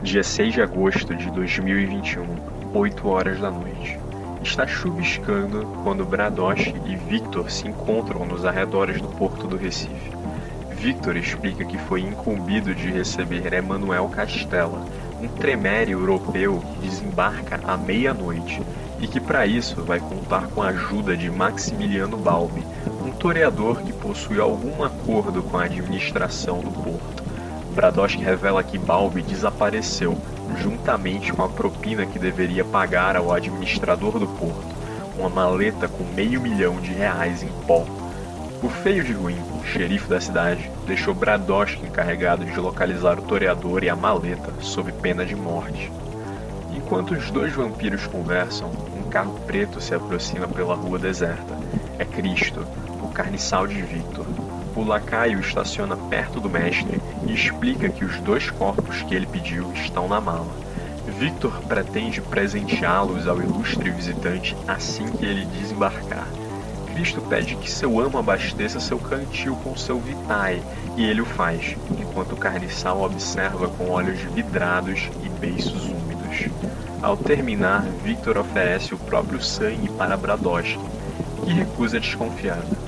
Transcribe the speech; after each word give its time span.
Dia 0.00 0.22
6 0.22 0.54
de 0.54 0.62
agosto 0.62 1.12
de 1.12 1.28
2021, 1.32 2.24
8 2.72 3.08
horas 3.08 3.40
da 3.40 3.50
noite. 3.50 3.98
Está 4.40 4.64
chuviscando 4.64 5.66
quando 5.82 6.04
Bradoche 6.04 6.72
e 6.86 6.94
Victor 6.94 7.50
se 7.50 7.66
encontram 7.66 8.24
nos 8.24 8.44
arredores 8.44 9.00
do 9.00 9.08
porto 9.08 9.48
do 9.48 9.56
Recife. 9.56 10.12
Victor 10.70 11.16
explica 11.16 11.64
que 11.64 11.76
foi 11.76 12.02
incumbido 12.02 12.72
de 12.76 12.88
receber 12.92 13.52
Emanuel 13.52 14.08
Castella, 14.08 14.86
um 15.20 15.26
tremere 15.26 15.90
europeu 15.90 16.60
que 16.60 16.88
desembarca 16.88 17.60
à 17.64 17.76
meia-noite 17.76 18.62
e 19.00 19.08
que 19.08 19.18
para 19.18 19.46
isso 19.46 19.82
vai 19.82 19.98
contar 19.98 20.46
com 20.46 20.62
a 20.62 20.68
ajuda 20.68 21.16
de 21.16 21.28
Maximiliano 21.28 22.16
Balbi, 22.16 22.62
um 23.04 23.10
toreador 23.10 23.82
que 23.82 23.92
possui 23.92 24.38
algum 24.38 24.84
acordo 24.84 25.42
com 25.42 25.58
a 25.58 25.64
administração 25.64 26.60
do 26.60 26.70
porto. 26.70 27.27
Bradoski 27.78 28.24
revela 28.24 28.64
que 28.64 28.76
Balbi 28.76 29.22
desapareceu, 29.22 30.18
juntamente 30.60 31.32
com 31.32 31.44
a 31.44 31.48
propina 31.48 32.04
que 32.04 32.18
deveria 32.18 32.64
pagar 32.64 33.14
ao 33.14 33.32
administrador 33.32 34.18
do 34.18 34.26
porto, 34.26 34.66
uma 35.16 35.28
maleta 35.28 35.86
com 35.86 36.02
meio 36.02 36.40
milhão 36.40 36.80
de 36.80 36.92
reais 36.92 37.44
em 37.44 37.52
pó. 37.68 37.86
O 38.60 38.68
feio 38.68 39.04
de 39.04 39.12
ruim, 39.12 39.40
xerife 39.64 40.08
da 40.08 40.20
cidade, 40.20 40.68
deixou 40.88 41.14
Bradoski 41.14 41.86
encarregado 41.86 42.44
de 42.44 42.58
localizar 42.58 43.16
o 43.16 43.22
toreador 43.22 43.84
e 43.84 43.88
a 43.88 43.94
maleta, 43.94 44.52
sob 44.60 44.90
pena 44.90 45.24
de 45.24 45.36
morte. 45.36 45.88
Enquanto 46.74 47.12
os 47.12 47.30
dois 47.30 47.52
vampiros 47.52 48.08
conversam, 48.08 48.72
um 48.96 49.08
carro 49.08 49.38
preto 49.46 49.80
se 49.80 49.94
aproxima 49.94 50.48
pela 50.48 50.74
rua 50.74 50.98
deserta. 50.98 51.56
É 51.96 52.04
Cristo, 52.04 52.66
o 53.00 53.06
carniçal 53.06 53.68
de 53.68 53.80
Victor, 53.80 54.26
o 54.78 54.84
lacaio 54.84 55.40
estaciona 55.40 55.96
perto 55.96 56.40
do 56.40 56.48
mestre 56.48 57.00
e 57.26 57.34
explica 57.34 57.88
que 57.88 58.04
os 58.04 58.20
dois 58.20 58.48
corpos 58.50 59.02
que 59.02 59.14
ele 59.14 59.26
pediu 59.26 59.72
estão 59.72 60.08
na 60.08 60.20
mala. 60.20 60.46
Victor 61.18 61.60
pretende 61.66 62.20
presenteá-los 62.20 63.26
ao 63.26 63.42
ilustre 63.42 63.90
visitante 63.90 64.56
assim 64.68 65.10
que 65.10 65.24
ele 65.24 65.44
desembarcar. 65.46 66.28
Cristo 66.94 67.20
pede 67.22 67.56
que 67.56 67.70
seu 67.70 67.98
amo 67.98 68.18
abasteça 68.18 68.78
seu 68.78 68.98
cantil 68.98 69.56
com 69.56 69.76
seu 69.76 69.98
vitae, 69.98 70.62
e 70.96 71.04
ele 71.04 71.20
o 71.20 71.26
faz, 71.26 71.76
enquanto 71.98 72.32
o 72.32 72.36
carniçal 72.36 73.02
observa 73.02 73.68
com 73.68 73.90
olhos 73.90 74.20
vidrados 74.34 75.08
e 75.24 75.28
beiços 75.28 75.84
úmidos. 75.86 76.48
Ao 77.02 77.16
terminar, 77.16 77.82
Victor 78.04 78.38
oferece 78.38 78.94
o 78.94 78.98
próprio 78.98 79.42
sangue 79.42 79.88
para 79.90 80.16
Bradoski, 80.16 80.78
que 81.44 81.52
recusa 81.52 82.00
desconfiado. 82.00 82.87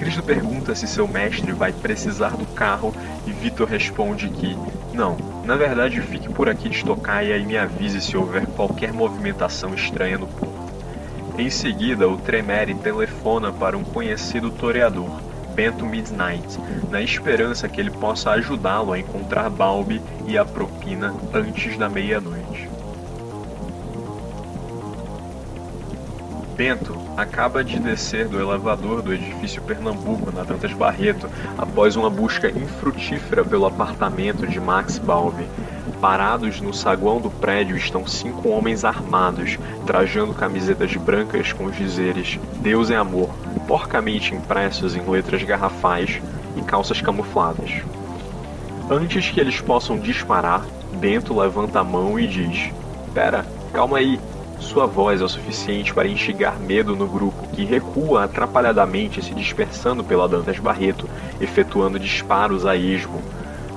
Cristo 0.00 0.22
pergunta 0.22 0.74
se 0.74 0.86
seu 0.86 1.06
mestre 1.06 1.52
vai 1.52 1.74
precisar 1.74 2.30
do 2.30 2.46
carro 2.46 2.94
e 3.26 3.32
Vitor 3.32 3.68
responde 3.68 4.30
que 4.30 4.56
não, 4.94 5.14
na 5.44 5.56
verdade 5.56 6.00
fique 6.00 6.26
por 6.26 6.48
aqui 6.48 6.70
de 6.70 6.82
tocaia 6.82 7.36
e 7.36 7.44
me 7.44 7.58
avise 7.58 8.00
se 8.00 8.16
houver 8.16 8.46
qualquer 8.46 8.94
movimentação 8.94 9.74
estranha 9.74 10.16
no 10.16 10.26
porto. 10.26 10.72
Em 11.36 11.50
seguida, 11.50 12.08
o 12.08 12.16
Tremere 12.16 12.74
telefona 12.76 13.52
para 13.52 13.76
um 13.76 13.84
conhecido 13.84 14.50
toreador, 14.50 15.20
Bento 15.54 15.84
Midnight, 15.84 16.58
na 16.90 17.02
esperança 17.02 17.68
que 17.68 17.78
ele 17.78 17.90
possa 17.90 18.30
ajudá-lo 18.30 18.94
a 18.94 18.98
encontrar 18.98 19.50
Balbi 19.50 20.00
e 20.26 20.38
a 20.38 20.46
propina 20.46 21.14
antes 21.34 21.76
da 21.76 21.90
meia-noite. 21.90 22.39
Bento 26.56 26.96
acaba 27.16 27.64
de 27.64 27.78
descer 27.78 28.28
do 28.28 28.40
elevador 28.40 29.02
do 29.02 29.12
edifício 29.12 29.62
Pernambuco, 29.62 30.30
na 30.30 30.42
Dantas 30.42 30.72
Barreto, 30.72 31.28
após 31.56 31.96
uma 31.96 32.10
busca 32.10 32.50
infrutífera 32.50 33.44
pelo 33.44 33.66
apartamento 33.66 34.46
de 34.46 34.60
Max 34.60 34.98
Balbi. 34.98 35.46
Parados 36.00 36.60
no 36.60 36.72
saguão 36.72 37.20
do 37.20 37.30
prédio 37.30 37.76
estão 37.76 38.06
cinco 38.06 38.48
homens 38.48 38.84
armados, 38.84 39.58
trajando 39.86 40.32
camisetas 40.32 40.94
brancas 40.96 41.52
com 41.52 41.66
os 41.66 41.76
dizeres 41.76 42.38
Deus 42.60 42.90
é 42.90 42.96
amor, 42.96 43.28
porcamente 43.66 44.34
impressos 44.34 44.96
em 44.96 45.08
letras 45.08 45.42
garrafais 45.42 46.20
e 46.56 46.62
calças 46.62 47.00
camufladas. 47.00 47.82
Antes 48.90 49.28
que 49.28 49.40
eles 49.40 49.60
possam 49.60 49.98
disparar, 49.98 50.64
Bento 50.94 51.38
levanta 51.38 51.80
a 51.80 51.84
mão 51.84 52.18
e 52.18 52.26
diz: 52.26 52.72
Pera, 53.14 53.46
calma 53.72 53.98
aí, 53.98 54.18
sua 54.60 54.86
voz 54.86 55.20
é 55.20 55.24
o 55.24 55.28
suficiente 55.28 55.92
para 55.92 56.06
instigar 56.06 56.58
medo 56.60 56.94
no 56.94 57.06
grupo, 57.06 57.48
que 57.48 57.64
recua 57.64 58.24
atrapalhadamente 58.24 59.22
se 59.22 59.34
dispersando 59.34 60.04
pela 60.04 60.28
Dantas 60.28 60.58
Barreto, 60.58 61.08
efetuando 61.40 61.98
disparos 61.98 62.66
a 62.66 62.76
esmo. 62.76 63.22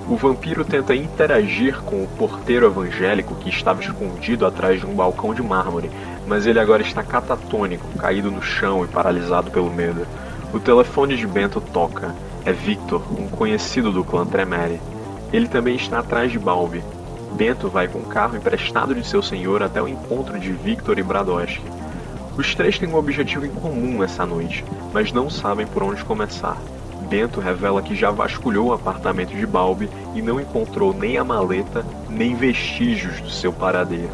O 0.07 0.17
vampiro 0.17 0.65
tenta 0.65 0.93
interagir 0.93 1.81
com 1.81 2.03
o 2.03 2.07
porteiro 2.07 2.65
evangélico 2.65 3.35
que 3.35 3.49
estava 3.49 3.81
escondido 3.81 4.45
atrás 4.45 4.81
de 4.81 4.85
um 4.85 4.93
balcão 4.93 5.33
de 5.33 5.41
mármore, 5.41 5.89
mas 6.27 6.45
ele 6.45 6.59
agora 6.59 6.81
está 6.81 7.01
catatônico, 7.01 7.87
caído 7.97 8.29
no 8.29 8.41
chão 8.41 8.83
e 8.83 8.87
paralisado 8.87 9.49
pelo 9.49 9.71
medo. 9.71 10.05
O 10.53 10.59
telefone 10.59 11.15
de 11.15 11.25
Bento 11.25 11.61
toca. 11.61 12.13
É 12.45 12.51
Victor, 12.51 13.01
um 13.17 13.29
conhecido 13.29 13.91
do 13.91 14.03
clã 14.03 14.25
Tremere. 14.25 14.81
Ele 15.31 15.47
também 15.47 15.75
está 15.75 15.99
atrás 15.99 16.29
de 16.29 16.37
Balbi, 16.37 16.83
Bento 17.35 17.67
vai 17.67 17.87
com 17.87 17.99
o 17.99 18.05
carro 18.05 18.37
emprestado 18.37 18.93
de 18.93 19.05
seu 19.05 19.21
senhor 19.21 19.63
até 19.63 19.81
o 19.81 19.87
encontro 19.87 20.39
de 20.39 20.51
Victor 20.51 20.99
e 20.99 21.03
Bradoski. 21.03 21.63
Os 22.37 22.53
três 22.53 22.77
têm 22.77 22.89
um 22.89 22.95
objetivo 22.95 23.45
em 23.45 23.49
comum 23.49 24.03
essa 24.03 24.25
noite, 24.25 24.63
mas 24.93 25.11
não 25.11 25.29
sabem 25.29 25.65
por 25.65 25.81
onde 25.81 26.03
começar. 26.05 26.57
Bento 27.09 27.39
revela 27.39 27.81
que 27.81 27.95
já 27.95 28.11
vasculhou 28.11 28.67
o 28.67 28.73
apartamento 28.73 29.35
de 29.35 29.45
Balbi 29.47 29.89
e 30.15 30.21
não 30.21 30.39
encontrou 30.39 30.93
nem 30.93 31.17
a 31.17 31.23
maleta, 31.23 31.85
nem 32.07 32.35
vestígios 32.35 33.19
do 33.19 33.29
seu 33.29 33.51
paradeiro. 33.51 34.13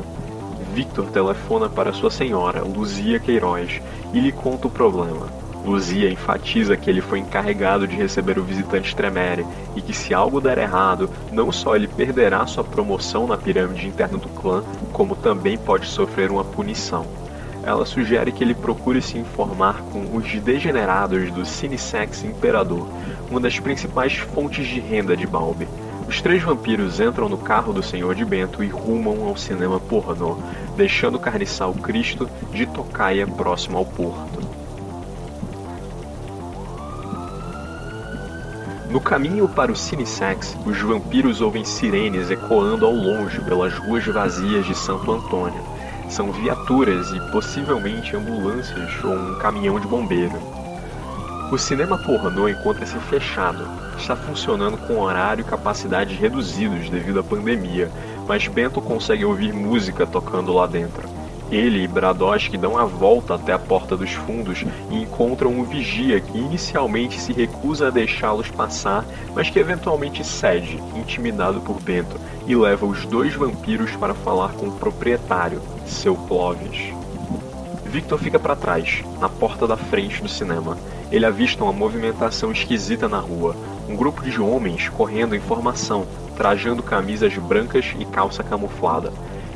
Victor 0.74 1.08
telefona 1.08 1.68
para 1.68 1.94
sua 1.94 2.10
senhora, 2.10 2.62
Luzia 2.62 3.20
Queiroz, 3.20 3.82
e 4.14 4.20
lhe 4.20 4.32
conta 4.32 4.68
o 4.68 4.72
problema. 4.72 5.28
Luzia 5.66 6.10
enfatiza 6.10 6.78
que 6.78 6.90
ele 6.90 7.02
foi 7.02 7.20
encarregado 7.20 7.88
de 7.88 7.96
receber 7.96 8.40
o 8.40 8.44
visitante 8.44 8.96
Tremere 8.96 9.46
e 9.76 9.82
que 9.82 9.94
se 9.94 10.14
algo 10.14 10.42
der 10.42 10.58
errado, 10.58 11.10
não 11.32 11.52
só 11.52 11.76
ele 11.76 11.88
perderá 11.88 12.46
sua 12.48 12.64
promoção 12.64 13.28
na 13.28 13.38
pirâmide 13.38 13.88
interna 13.88 14.18
do 14.18 14.30
clã, 14.30 14.64
como 14.94 15.16
também 15.16 15.58
pode 15.58 15.86
sofrer 15.86 16.32
uma 16.32 16.44
punição. 16.44 17.06
Ela 17.62 17.86
sugere 17.86 18.32
que 18.32 18.44
ele 18.44 18.56
procure 18.56 19.02
se 19.02 19.18
informar 19.18 19.82
com 19.92 20.16
os 20.16 20.34
degenerados 20.40 21.30
do 21.32 21.46
Cinesex 21.46 22.24
Imperador, 22.24 22.88
uma 23.30 23.40
das 23.40 23.60
principais 23.60 24.16
fontes 24.16 24.66
de 24.66 24.80
renda 24.80 25.16
de 25.16 25.28
Balbi. 25.28 25.68
Os 26.08 26.22
três 26.22 26.42
vampiros 26.42 27.00
entram 27.00 27.30
no 27.30 27.38
carro 27.38 27.72
do 27.72 27.84
Senhor 27.84 28.16
de 28.16 28.26
Bento 28.26 28.64
e 28.64 28.68
rumam 28.68 29.28
ao 29.28 29.38
cinema 29.38 29.80
pornô, 29.80 30.38
deixando 30.76 31.16
o 31.16 31.20
carniçal 31.20 31.72
Cristo 31.74 32.28
de 32.52 32.66
tocaia 32.66 33.28
próximo 33.28 33.78
ao 33.78 33.86
porto. 33.86 34.49
No 38.90 39.00
caminho 39.00 39.48
para 39.48 39.72
o 39.72 39.76
Cinesex, 39.76 40.58
os 40.66 40.82
vampiros 40.82 41.42
ouvem 41.42 41.64
sirenes 41.64 42.32
ecoando 42.32 42.88
ao 42.88 42.92
longe 42.92 43.40
pelas 43.42 43.74
ruas 43.76 44.04
vazias 44.06 44.66
de 44.66 44.74
Santo 44.74 45.12
Antônio. 45.12 45.62
São 46.10 46.32
viaturas 46.32 47.12
e 47.12 47.20
possivelmente 47.32 48.16
ambulâncias 48.16 48.92
ou 49.04 49.14
um 49.14 49.36
caminhão 49.38 49.80
de 49.80 49.88
bombeiro. 49.88 50.42
O 51.52 51.58
cinema 51.58 51.98
pornô 52.00 52.48
encontra-se 52.48 52.98
fechado. 53.00 53.68
Está 53.98 54.16
funcionando 54.16 54.78
com 54.78 55.00
horário 55.00 55.42
e 55.42 55.50
capacidade 55.50 56.14
reduzidos 56.14 56.90
devido 56.90 57.20
à 57.20 57.24
pandemia, 57.24 57.92
mas 58.28 58.48
Bento 58.48 58.80
consegue 58.82 59.26
ouvir 59.26 59.52
música 59.52 60.06
tocando 60.06 60.54
lá 60.54 60.68
dentro. 60.68 61.09
Ele 61.52 61.84
e 61.84 61.88
Bradoski 61.88 62.58
dão 62.58 62.78
a 62.78 62.86
volta 62.86 63.34
até 63.34 63.52
a 63.52 63.60
porta 63.60 63.98
dos 63.98 64.12
fundos 64.12 64.64
e 64.92 65.02
encontram 65.02 65.52
um 65.52 65.64
vigia 65.64 66.20
que 66.20 66.38
inicialmente 66.38 67.20
se 67.20 67.34
recusa 67.34 67.88
a 67.88 67.92
deixá-los 67.92 68.52
passar, 68.52 69.04
mas 69.34 69.50
que 69.50 69.58
eventualmente 69.58 70.24
cede, 70.24 70.80
intimidado 70.96 71.60
por 71.62 71.82
Bento, 71.82 72.20
e 72.46 72.56
leva 72.56 72.86
os 72.86 73.04
dois 73.06 73.34
vampiros 73.34 73.96
para 73.96 74.14
falar 74.14 74.54
com 74.54 74.68
o 74.68 74.74
proprietário, 74.74 75.60
seu 75.88 76.16
Clovis. 76.16 76.94
Victor 77.90 78.20
fica 78.20 78.38
para 78.38 78.56
trás, 78.56 79.04
na 79.20 79.28
porta 79.28 79.66
da 79.66 79.76
frente 79.76 80.22
do 80.22 80.30
cinema. 80.30 80.78
Ele 81.12 81.26
avista 81.26 81.64
uma 81.64 81.74
movimentação 81.74 82.52
esquisita 82.52 83.10
na 83.10 83.18
rua. 83.18 83.56
Um 83.90 83.96
grupo 83.96 84.22
de 84.22 84.40
homens 84.40 84.88
correndo 84.90 85.36
em 85.36 85.40
formação, 85.40 86.06
trajando 86.38 86.84
camisas 86.84 87.34
brancas 87.34 87.96
e 87.98 88.06
calça 88.06 88.44
camuflada. 88.44 89.12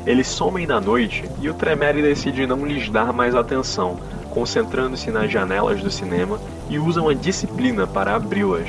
Eles 0.06 0.26
somem 0.26 0.66
na 0.66 0.80
noite 0.80 1.24
e 1.40 1.48
o 1.48 1.54
Tremere 1.54 2.02
decide 2.02 2.46
não 2.46 2.66
lhes 2.66 2.90
dar 2.90 3.12
mais 3.12 3.34
atenção, 3.34 3.96
concentrando-se 4.30 5.10
nas 5.10 5.30
janelas 5.30 5.82
do 5.82 5.90
cinema 5.90 6.38
e 6.68 6.78
usam 6.78 7.08
a 7.08 7.14
disciplina 7.14 7.86
para 7.86 8.14
abri-las. 8.14 8.68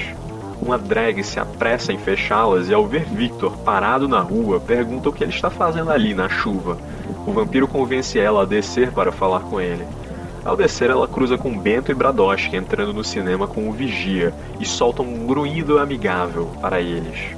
Uma 0.62 0.78
drag 0.78 1.22
se 1.24 1.38
apressa 1.38 1.92
em 1.92 1.98
fechá-las 1.98 2.70
e, 2.70 2.74
ao 2.74 2.88
ver 2.88 3.04
Victor 3.04 3.58
parado 3.58 4.08
na 4.08 4.22
rua, 4.22 4.62
pergunta 4.62 5.10
o 5.10 5.14
que 5.14 5.24
ele 5.24 5.34
está 5.34 5.50
fazendo 5.50 5.92
ali 5.92 6.14
na 6.14 6.30
chuva. 6.30 6.78
O 7.28 7.34
vampiro 7.34 7.68
convence 7.68 8.18
ela 8.18 8.44
a 8.44 8.46
descer 8.46 8.92
para 8.92 9.12
falar 9.12 9.42
com 9.42 9.60
ele. 9.60 9.86
Ao 10.46 10.56
descer, 10.56 10.90
ela 10.90 11.08
cruza 11.08 11.38
com 11.38 11.58
Bento 11.58 11.92
e 11.92 11.96
Bradoski 11.96 12.56
entrando 12.56 12.94
no 12.94 13.04
cinema 13.04 13.46
com 13.46 13.68
o 13.68 13.74
vigia 13.74 14.34
e 14.60 14.66
solta 14.66 15.02
um 15.02 15.28
grunhido 15.28 15.80
amigável 15.80 16.50
para 16.62 16.80
eles. 16.80 17.36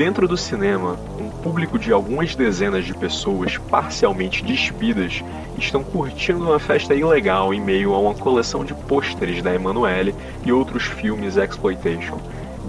Dentro 0.00 0.26
do 0.26 0.36
cinema, 0.36 0.96
um 1.20 1.28
público 1.28 1.78
de 1.78 1.92
algumas 1.92 2.34
dezenas 2.34 2.86
de 2.86 2.94
pessoas 2.94 3.58
parcialmente 3.58 4.42
despidas 4.42 5.22
estão 5.58 5.84
curtindo 5.84 6.44
uma 6.44 6.58
festa 6.58 6.94
ilegal 6.94 7.52
em 7.52 7.60
meio 7.60 7.92
a 7.92 7.98
uma 7.98 8.14
coleção 8.14 8.64
de 8.64 8.72
pôsteres 8.72 9.42
da 9.42 9.54
Emanuele 9.54 10.14
e 10.44 10.52
outros 10.52 10.84
filmes 10.84 11.36
exploitation. 11.36 12.18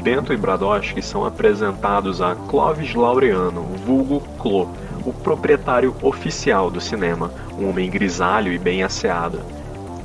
Bento 0.03 0.33
e 0.33 0.37
Bradowski 0.37 1.01
são 1.01 1.23
apresentados 1.25 2.21
a 2.21 2.35
Clovis 2.35 2.93
Laureano, 2.93 3.61
vulgo 3.85 4.21
Clo, 4.37 4.67
o 5.05 5.13
proprietário 5.13 5.95
oficial 6.01 6.69
do 6.69 6.81
cinema, 6.81 7.31
um 7.57 7.69
homem 7.69 7.89
grisalho 7.89 8.51
e 8.51 8.57
bem 8.57 8.83
asseado. 8.83 9.39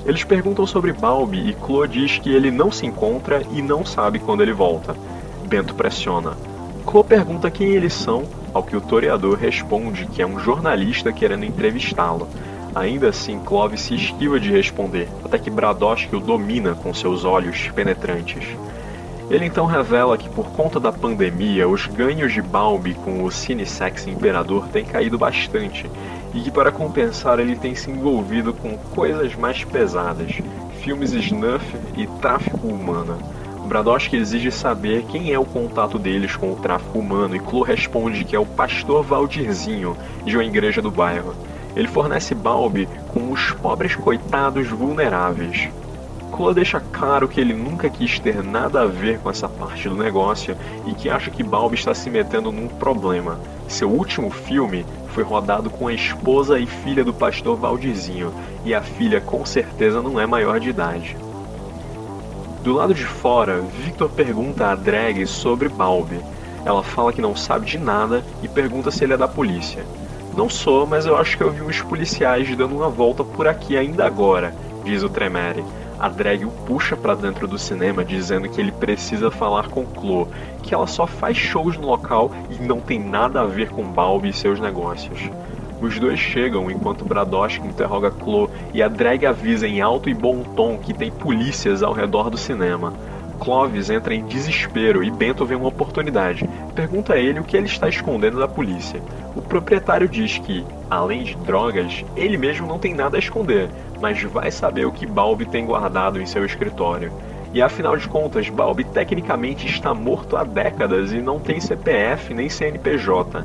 Eles 0.05 0.23
perguntam 0.23 0.65
sobre 0.67 0.93
Balbi 0.93 1.49
e 1.49 1.55
Clo 1.55 1.89
diz 1.89 2.19
que 2.19 2.33
ele 2.33 2.51
não 2.51 2.71
se 2.71 2.87
encontra 2.87 3.43
e 3.51 3.61
não 3.61 3.85
sabe 3.85 4.21
quando 4.21 4.43
ele 4.43 4.53
volta. 4.53 4.95
Bento 5.49 5.75
pressiona. 5.75 6.37
Clo 6.87 7.03
pergunta 7.03 7.51
quem 7.51 7.71
eles 7.71 7.93
são, 7.93 8.23
ao 8.55 8.63
que 8.63 8.77
o 8.77 8.81
toreador 8.81 9.37
responde 9.37 10.07
que 10.07 10.23
é 10.23 10.27
um 10.27 10.39
jornalista 10.39 11.13
querendo 11.13 11.45
entrevistá-lo. 11.45 12.29
Ainda 12.77 13.09
assim, 13.09 13.41
Clovis 13.41 13.81
se 13.81 13.97
esquiva 13.97 14.39
de 14.39 14.53
responder, 14.53 15.09
até 15.25 15.37
que 15.37 15.51
Bradowski 15.51 16.15
o 16.15 16.21
domina 16.21 16.75
com 16.75 16.95
seus 16.95 17.25
olhos 17.25 17.69
penetrantes. 17.75 18.47
Ele 19.29 19.45
então 19.45 19.67
revela 19.67 20.17
que 20.17 20.29
por 20.29 20.47
conta 20.53 20.79
da 20.79 20.93
pandemia, 20.93 21.69
os 21.69 21.89
ganhos 21.89 22.33
de 22.33 22.41
Balbi 22.41 22.95
com 22.95 23.25
o 23.25 23.33
Cinesex 23.33 24.07
Imperador 24.07 24.69
têm 24.69 24.85
caído 24.85 25.19
bastante, 25.19 25.91
e 26.33 26.41
que 26.41 26.53
para 26.53 26.71
compensar 26.71 27.41
ele 27.41 27.57
tem 27.57 27.75
se 27.75 27.91
envolvido 27.91 28.53
com 28.53 28.79
coisas 28.95 29.35
mais 29.35 29.65
pesadas, 29.65 30.39
filmes 30.81 31.13
snuff 31.13 31.65
e 31.97 32.07
tráfico 32.21 32.69
humano. 32.69 33.19
Bradowski 33.67 34.17
exige 34.17 34.51
saber 34.51 35.05
quem 35.11 35.33
é 35.33 35.39
o 35.39 35.45
contato 35.45 35.99
deles 35.99 36.37
com 36.37 36.53
o 36.53 36.57
tráfico 36.57 36.99
humano 36.99 37.35
e 37.35 37.41
Clo 37.41 37.63
responde 37.63 38.25
que 38.25 38.37
é 38.37 38.39
o 38.39 38.47
pastor 38.47 39.03
Valdirzinho, 39.03 39.97
de 40.25 40.37
uma 40.37 40.45
igreja 40.45 40.81
do 40.81 40.91
bairro. 40.91 41.35
Ele 41.75 41.89
fornece 41.89 42.35
Balbi 42.35 42.89
com 43.13 43.31
os 43.31 43.51
pobres 43.53 43.95
coitados 43.95 44.69
vulneráveis. 44.69 45.69
Clo 46.31 46.55
deixa 46.55 46.81
claro 46.81 47.29
que 47.29 47.41
ele 47.41 47.55
nunca 47.55 47.91
quis 47.91 48.19
ter 48.19 48.43
nada 48.43 48.83
a 48.83 48.87
ver 48.87 49.19
com 49.19 49.31
essa 49.31 49.49
parte 49.49 49.89
do 49.89 49.97
negócio 49.97 50.57
e 50.87 50.95
que 50.95 51.11
acha 51.11 51.31
que 51.31 51.43
Balbi 51.43 51.75
está 51.75 51.93
se 51.93 52.09
metendo 52.09 52.53
num 52.53 52.69
problema. 52.69 53.39
Seu 53.69 53.91
último 53.91 54.31
filme 54.31 54.87
foi 55.09 55.25
rodado 55.25 55.71
com 55.71 55.89
a 55.89 55.93
esposa 55.93 56.59
e 56.59 56.67
filha 56.67 57.05
do 57.05 57.13
pastor 57.13 57.57
Valdizinho, 57.57 58.33
e 58.65 58.75
a 58.75 58.83
filha 58.83 59.21
com 59.21 59.45
certeza 59.45 60.01
não 60.01 60.21
é 60.21 60.27
maior 60.27 60.61
de 60.61 60.71
idade. 60.71 61.17
Do 62.67 62.73
lado 62.73 62.93
de 62.93 63.05
fora, 63.05 63.61
Victor 63.85 64.11
pergunta 64.11 64.67
a 64.67 64.75
Drag 64.75 65.25
sobre 65.25 65.69
Balbi. 65.69 66.19
Ela 66.65 66.83
fala 66.83 67.13
que 67.13 67.21
não 67.21 67.37
sabe 67.37 67.65
de 67.65 67.79
nada 67.79 68.25
e 68.43 68.49
pergunta 68.49 68.91
se 68.91 69.05
ele 69.05 69.13
é 69.13 69.17
da 69.17 69.29
polícia. 69.29 69.85
Não 70.37 70.51
sou, 70.51 70.85
mas 70.85 71.07
eu 71.07 71.17
acho 71.17 71.37
que 71.37 71.45
eu 71.45 71.53
vi 71.53 71.63
uns 71.63 71.81
policiais 71.81 72.57
dando 72.57 72.75
uma 72.75 72.89
volta 72.89 73.23
por 73.23 73.47
aqui 73.47 73.77
ainda 73.77 74.05
agora, 74.05 74.53
diz 74.85 75.05
o 75.05 75.09
Tremere 75.09 75.63
a 75.99 76.09
drag 76.09 76.45
o 76.45 76.51
puxa 76.51 76.97
para 76.97 77.15
dentro 77.15 77.47
do 77.49 77.59
cinema 77.59 78.05
dizendo 78.05 78.49
que 78.49 78.61
ele 78.61 78.73
precisa 78.73 79.31
falar 79.31 79.69
com 79.69 79.87
Chloe, 79.87 80.27
que 80.63 80.75
ela 80.75 80.87
só 80.87 81.07
faz 81.07 81.37
shows 81.37 81.79
no 81.79 81.87
local 81.87 82.31
e 82.51 82.63
não 82.63 82.81
tem 82.81 82.99
nada 82.99 83.41
a 83.41 83.47
ver 83.47 83.71
com 83.71 83.83
Balbi 83.83 84.29
e 84.29 84.33
seus 84.33 84.61
negócios. 84.61 85.19
Os 85.81 85.99
dois 85.99 86.19
chegam 86.19 86.71
enquanto 86.71 87.05
Bradowski 87.05 87.67
interroga 87.67 88.11
Chloe 88.11 88.49
e 88.73 88.83
a 88.83 88.89
drag 88.89 89.27
avisa 89.27 89.69
em 89.69 89.81
alto 89.81 90.09
e 90.09 90.15
bom 90.15 90.43
tom 90.43 90.79
que 90.79 90.95
tem 90.95 91.11
polícias 91.11 91.83
ao 91.83 91.93
redor 91.93 92.31
do 92.31 92.39
cinema. 92.39 92.95
Clovis 93.39 93.91
entra 93.91 94.15
em 94.15 94.25
desespero 94.25 95.05
e 95.05 95.11
Bento 95.11 95.45
vê 95.45 95.55
uma 95.55 95.69
oportunidade. 95.69 96.49
Pergunta 96.75 97.13
a 97.13 97.19
ele 97.19 97.41
o 97.41 97.45
que 97.45 97.57
ele 97.57 97.67
está 97.67 97.89
escondendo 97.89 98.39
da 98.39 98.49
polícia. 98.49 99.03
O 99.35 99.43
proprietário 99.43 100.09
diz 100.09 100.39
que, 100.39 100.65
além 100.91 101.25
de 101.25 101.35
drogas, 101.37 102.05
ele 102.17 102.39
mesmo 102.39 102.67
não 102.67 102.79
tem 102.79 102.95
nada 102.95 103.17
a 103.17 103.21
esconder, 103.21 103.69
mas 104.01 104.23
vai 104.23 104.51
saber 104.51 104.87
o 104.87 104.93
que 104.93 105.07
Balbi 105.07 105.45
tem 105.45 105.67
guardado 105.67 106.21
em 106.21 106.27
seu 106.27 106.45
escritório. 106.45 107.13
E 107.53 107.63
afinal 107.63 107.97
de 107.97 108.09
contas, 108.09 108.49
Balbi 108.49 108.85
tecnicamente 108.85 109.67
está 109.67 109.95
morto 109.95 110.37
há 110.37 110.45
décadas 110.45 111.13
e 111.13 111.21
não 111.21 111.39
tem 111.39 111.61
CPF 111.61 112.35
nem 112.35 112.49
CNPJ. 112.49 113.45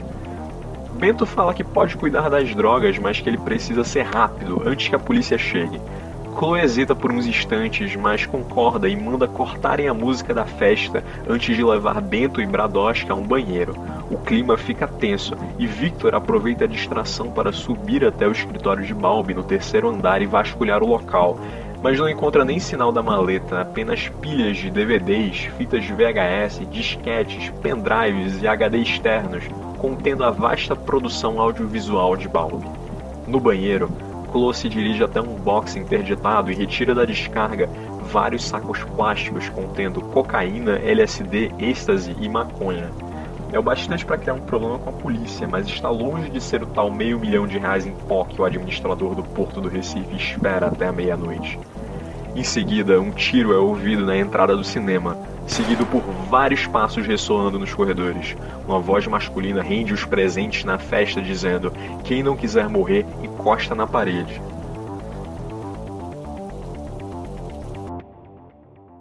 Bento 1.02 1.26
fala 1.26 1.52
que 1.52 1.64
pode 1.64 1.98
cuidar 1.98 2.30
das 2.30 2.54
drogas, 2.54 3.00
mas 3.00 3.20
que 3.20 3.28
ele 3.28 3.40
precisa 3.40 3.84
ser 3.84 4.04
rápido 4.04 4.62
antes 4.64 4.88
que 4.88 4.94
a 4.94 5.00
polícia 5.00 5.36
chegue. 5.36 5.82
Chloe 6.38 6.62
hesita 6.62 6.94
por 6.94 7.12
uns 7.12 7.26
instantes, 7.26 7.96
mas 7.96 8.28
concorda 8.28 8.88
e 8.88 8.96
manda 8.96 9.28
cortarem 9.28 9.88
a 9.88 9.96
música 9.96 10.32
da 10.32 10.46
festa 10.46 11.04
antes 11.28 11.56
de 11.56 11.64
levar 11.64 12.00
Bento 12.02 12.40
e 12.40 12.46
Bradowski 12.46 13.12
a 13.12 13.16
um 13.16 13.24
banheiro. 13.24 13.76
O 14.12 14.18
clima 14.20 14.56
fica 14.58 14.88
tenso 14.88 15.36
e 15.58 15.66
Victor 15.66 16.14
aproveita 16.14 16.66
a 16.66 16.68
distração 16.68 17.32
para 17.32 17.52
subir 17.52 18.06
até 18.06 18.28
o 18.28 18.32
escritório 18.32 18.86
de 18.86 18.94
Balbi 18.94 19.34
no 19.34 19.42
terceiro 19.42 19.90
andar 19.90 20.22
e 20.22 20.28
vasculhar 20.28 20.84
o 20.84 20.88
local, 20.88 21.40
mas 21.82 21.98
não 21.98 22.08
encontra 22.08 22.46
nem 22.46 22.60
sinal 22.60 22.92
da 22.92 23.02
maleta, 23.02 23.60
apenas 23.60 24.08
pilhas 24.22 24.58
de 24.58 24.70
DVDs, 24.70 25.50
fitas 25.58 25.84
de 25.84 25.94
VHS, 25.94 26.62
disquetes, 26.72 27.50
pendrives 27.64 28.40
e 28.44 28.48
HD 28.48 28.78
externos, 28.78 29.44
contendo 29.82 30.24
a 30.24 30.30
vasta 30.30 30.76
produção 30.76 31.42
audiovisual 31.42 32.16
de 32.16 32.30
Balbi. 32.30 32.68
No 33.26 33.40
banheiro, 33.40 33.90
Clo 34.32 34.54
se 34.54 34.70
dirige 34.70 35.04
até 35.04 35.20
um 35.20 35.34
box 35.34 35.76
interditado 35.76 36.52
e 36.52 36.56
retira 36.56 36.94
da 36.94 37.04
descarga 37.04 37.68
vários 38.04 38.46
sacos 38.46 38.84
plásticos 38.84 39.50
contendo 39.50 40.00
cocaína, 40.00 40.78
LSD, 40.78 41.52
êxtase 41.58 42.16
e 42.22 42.30
maconha. 42.30 42.92
É 43.52 43.58
o 43.58 43.64
bastante 43.64 44.06
para 44.06 44.20
criar 44.20 44.36
um 44.36 44.42
problema 44.42 44.78
com 44.78 44.92
a 44.92 44.94
polícia, 44.94 45.48
mas 45.48 45.66
está 45.66 45.90
longe 45.90 46.30
de 46.30 46.40
ser 46.40 46.62
o 46.62 46.68
tal 46.68 46.92
meio 46.92 47.20
milhão 47.20 47.48
de 47.48 47.58
reais 47.58 47.86
em 47.88 47.92
pó 47.92 48.24
que 48.24 48.40
o 48.40 48.46
administrador 48.46 49.16
do 49.16 49.24
Porto 49.24 49.60
do 49.60 49.68
Recife 49.68 50.16
espera 50.16 50.68
até 50.68 50.88
a 50.88 50.92
meia-noite. 50.92 51.60
Em 52.34 52.44
seguida, 52.44 53.00
um 53.00 53.12
tiro 53.12 53.54
é 53.54 53.58
ouvido 53.58 54.06
na 54.06 54.18
entrada 54.18 54.56
do 54.56 54.64
cinema, 54.64 55.18
seguido 55.46 55.86
por 55.86 56.02
vários 56.30 56.66
passos 56.66 57.06
ressoando 57.06 57.60
nos 57.60 57.74
corredores. 57.74 58.38
Uma 58.66 58.80
voz 58.80 59.06
masculina 59.06 59.62
rende 59.62 59.94
os 59.94 60.06
presentes 60.06 60.64
na 60.64 60.78
festa 60.78 61.22
dizendo: 61.22 61.74
Quem 62.06 62.24
não 62.24 62.38
quiser 62.38 62.70
morrer, 62.70 63.06
encosta 63.22 63.76
na 63.76 63.86
parede. 63.86 64.42